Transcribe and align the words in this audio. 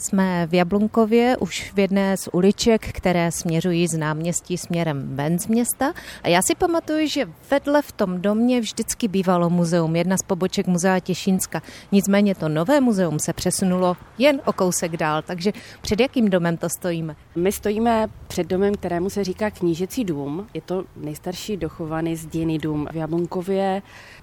Jsme 0.00 0.46
v 0.46 0.54
Jablunkově, 0.54 1.36
už 1.36 1.72
v 1.74 1.78
jedné 1.78 2.16
z 2.16 2.28
uliček, 2.32 2.92
které 2.92 3.32
směřují 3.32 3.88
z 3.88 3.96
náměstí 3.98 4.58
směrem 4.58 5.16
ven 5.16 5.38
z 5.38 5.46
města. 5.46 5.92
A 6.22 6.28
já 6.28 6.42
si 6.42 6.54
pamatuju, 6.54 7.08
že 7.08 7.28
vedle 7.50 7.82
v 7.82 7.92
tom 7.92 8.22
domě 8.22 8.60
vždycky 8.60 9.08
bývalo 9.08 9.50
muzeum, 9.50 9.96
jedna 9.96 10.16
z 10.16 10.22
poboček 10.22 10.66
Muzea 10.66 11.00
Těšínska. 11.00 11.62
Nicméně 11.92 12.34
to 12.34 12.48
nové 12.48 12.80
muzeum 12.80 13.18
se 13.18 13.32
přesunulo 13.32 13.96
jen 14.18 14.40
o 14.44 14.52
kousek 14.52 14.96
dál, 14.96 15.22
takže 15.22 15.52
před 15.80 16.00
jakým 16.00 16.30
domem 16.30 16.56
to 16.56 16.68
stojíme? 16.68 17.16
My 17.36 17.52
stojíme 17.52 18.08
před 18.28 18.46
domem, 18.46 18.74
kterému 18.74 19.10
se 19.10 19.24
říká 19.24 19.50
Knížecí 19.50 20.04
dům. 20.04 20.46
Je 20.54 20.60
to 20.60 20.84
nejstarší 20.96 21.56
dochovaný 21.56 22.16
zděný 22.16 22.58
dům 22.58 22.88
v 22.92 22.96
Jablunkově. 22.96 23.82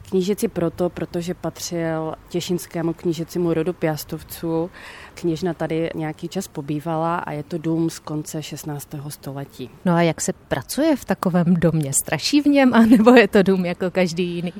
Knížecí 0.09 0.47
proto, 0.47 0.89
protože 0.89 1.33
patřil 1.33 2.15
těšinskému 2.29 2.93
knížecímu 2.93 3.53
rodu 3.53 3.73
Piastovců. 3.73 4.69
Kněžna 5.13 5.53
tady 5.67 5.89
nějaký 5.95 6.27
čas 6.27 6.47
pobývala 6.47 7.15
a 7.15 7.31
je 7.31 7.43
to 7.43 7.57
dům 7.57 7.89
z 7.89 7.99
konce 7.99 8.43
16. 8.43 8.87
století. 9.09 9.69
No 9.85 9.93
a 9.93 10.01
jak 10.01 10.21
se 10.21 10.33
pracuje 10.33 10.95
v 10.95 11.05
takovém 11.05 11.53
domě? 11.53 11.93
Straší 11.93 12.41
v 12.41 12.45
něm, 12.45 12.73
anebo 12.83 13.11
je 13.11 13.27
to 13.27 13.43
dům 13.43 13.65
jako 13.65 13.91
každý 13.91 14.23
jiný? 14.23 14.53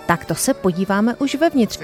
Tak 0.06 0.24
to 0.24 0.34
se 0.34 0.54
podíváme 0.54 1.14
už 1.14 1.34
vevnitř. 1.34 1.78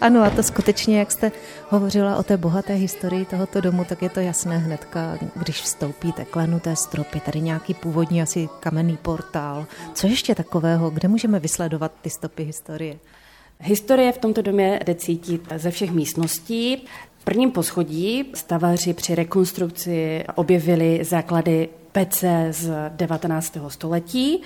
Ano, 0.00 0.22
a 0.22 0.30
to 0.30 0.42
skutečně, 0.42 0.98
jak 0.98 1.12
jste 1.12 1.32
hovořila 1.68 2.16
o 2.16 2.22
té 2.22 2.36
bohaté 2.36 2.74
historii 2.74 3.24
tohoto 3.24 3.60
domu, 3.60 3.84
tak 3.84 4.02
je 4.02 4.10
to 4.10 4.20
jasné 4.20 4.58
hnedka, 4.58 5.18
když 5.34 5.60
vstoupíte, 5.60 6.24
klenuté 6.24 6.76
stropy, 6.76 7.20
tady 7.20 7.40
nějaký 7.40 7.74
původní 7.74 8.22
asi 8.22 8.48
kamenný 8.60 8.96
portál. 8.96 9.66
Co 9.94 10.06
ještě 10.06 10.34
takového, 10.34 10.90
kde 10.90 11.08
můžeme 11.08 11.40
vysledovat 11.40 11.92
ty 12.02 12.10
stopy 12.10 12.44
historie? 12.44 12.98
Historie 13.60 14.12
v 14.12 14.18
tomto 14.18 14.42
domě 14.42 14.80
jde 14.84 14.94
cítit 14.94 15.48
ze 15.56 15.70
všech 15.70 15.90
místností. 15.92 16.84
V 17.18 17.24
prvním 17.24 17.50
poschodí 17.50 18.30
stavaři 18.34 18.94
při 18.94 19.14
rekonstrukci 19.14 20.24
objevili 20.34 21.04
základy 21.04 21.68
pece 21.92 22.46
z 22.50 22.72
19. 22.88 23.56
století 23.68 24.42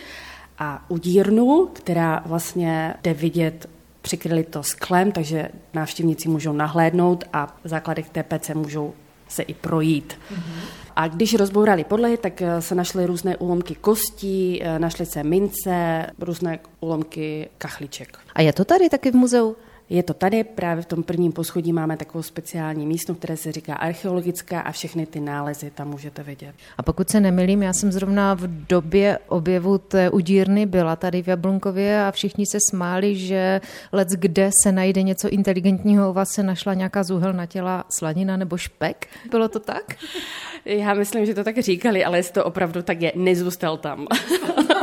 a 0.58 0.84
udírnu, 0.88 1.68
která 1.72 2.22
vlastně 2.26 2.94
jde 3.02 3.14
vidět 3.14 3.68
přikryli 4.12 4.44
to 4.44 4.62
sklem, 4.62 5.12
takže 5.12 5.48
návštěvníci 5.74 6.28
můžou 6.28 6.52
nahlédnout 6.52 7.24
a 7.32 7.56
v 7.64 7.68
základech 7.68 8.10
té 8.10 8.22
pece 8.22 8.54
můžou 8.54 8.94
se 9.28 9.42
i 9.42 9.54
projít. 9.54 10.18
Mm-hmm. 10.30 10.60
A 10.96 11.08
když 11.08 11.34
rozbourali 11.34 11.84
podlahy, 11.84 12.16
tak 12.16 12.42
eh, 12.42 12.62
se 12.62 12.74
našly 12.74 13.06
různé 13.06 13.36
úlomky 13.36 13.74
kostí, 13.74 14.62
eh, 14.62 14.78
našly 14.78 15.06
se 15.06 15.24
mince, 15.24 16.06
různé 16.18 16.58
úlomky 16.80 17.48
kachliček. 17.58 18.18
A 18.34 18.42
je 18.42 18.52
to 18.52 18.64
tady 18.64 18.88
taky 18.88 19.10
v 19.10 19.14
muzeu? 19.14 19.56
Je 19.92 20.02
to 20.02 20.14
tady, 20.14 20.44
právě 20.44 20.82
v 20.82 20.86
tom 20.86 21.02
prvním 21.02 21.32
poschodí 21.32 21.72
máme 21.72 21.96
takovou 21.96 22.22
speciální 22.22 22.86
místnost, 22.86 23.18
které 23.18 23.36
se 23.36 23.52
říká 23.52 23.74
archeologická 23.74 24.60
a 24.60 24.72
všechny 24.72 25.06
ty 25.06 25.20
nálezy 25.20 25.70
tam 25.70 25.88
můžete 25.88 26.22
vidět. 26.22 26.54
A 26.78 26.82
pokud 26.82 27.10
se 27.10 27.20
nemilím, 27.20 27.62
já 27.62 27.72
jsem 27.72 27.92
zrovna 27.92 28.34
v 28.34 28.46
době 28.46 29.18
objevu 29.28 29.78
té 29.78 30.10
udírny 30.10 30.66
byla 30.66 30.96
tady 30.96 31.22
v 31.22 31.28
Jablunkově 31.28 32.04
a 32.04 32.10
všichni 32.10 32.46
se 32.46 32.58
smáli, 32.70 33.16
že 33.16 33.60
let 33.92 34.08
kde 34.08 34.50
se 34.62 34.72
najde 34.72 35.02
něco 35.02 35.28
inteligentního, 35.28 36.10
u 36.10 36.12
vás 36.12 36.28
se 36.30 36.42
našla 36.42 36.74
nějaká 36.74 37.02
zúhelná 37.04 37.46
těla 37.46 37.84
slanina 37.98 38.36
nebo 38.36 38.56
špek. 38.56 39.06
Bylo 39.30 39.48
to 39.48 39.60
tak? 39.60 39.96
Já 40.64 40.94
myslím, 40.94 41.26
že 41.26 41.34
to 41.34 41.44
tak 41.44 41.58
říkali, 41.58 42.04
ale 42.04 42.18
jestli 42.18 42.32
to 42.32 42.44
opravdu 42.44 42.82
tak 42.82 43.02
je, 43.02 43.12
nezůstal 43.16 43.76
tam. 43.76 44.06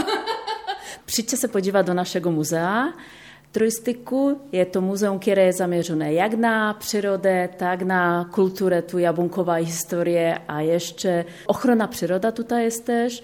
Přijďte 1.05 1.37
se 1.37 1.47
podívat 1.47 1.81
do 1.81 1.93
našeho 1.93 2.31
muzea 2.31 2.83
turistiku. 3.51 4.41
Je 4.51 4.65
to 4.65 4.81
muzeum, 4.81 5.19
které 5.19 5.43
je 5.43 5.53
zaměřené 5.53 6.13
jak 6.13 6.33
na 6.33 6.73
přírode, 6.73 7.49
tak 7.57 7.81
na 7.81 8.25
kulturę 8.31 8.81
tu 8.81 8.97
jabunková 8.97 9.53
historie 9.53 10.39
a 10.47 10.61
ještě 10.61 11.25
ochrana 11.45 11.87
příroda 11.87 12.31
tutaj 12.31 12.63
jest 12.63 12.85
też 12.85 13.21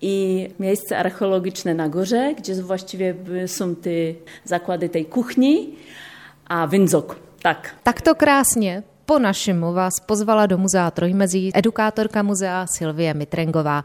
i 0.00 0.48
miejsce 0.58 0.98
archeologiczne 0.98 1.74
na 1.74 1.88
górze, 1.88 2.34
gdzie 2.34 2.54
właściwie 2.62 3.14
są 3.46 3.74
ty 3.74 4.14
zakłady 4.44 4.88
tej 4.88 5.04
kuchni 5.04 5.74
a 6.48 6.66
windzok. 6.68 7.16
Tak. 7.42 7.74
Tak 7.82 8.02
to 8.02 8.14
krásně. 8.14 8.82
Po 9.06 9.18
našemu 9.18 9.72
vás 9.72 10.00
pozvala 10.06 10.46
do 10.46 10.58
muzea 10.58 10.90
Trojmezí 10.90 11.50
edukátorka 11.54 12.22
muzea 12.22 12.66
Silvie 12.66 13.14
Mitrengová. 13.14 13.82